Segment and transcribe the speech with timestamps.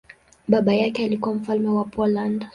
[0.47, 2.47] Baba yake alikuwa mfalme wa Poland.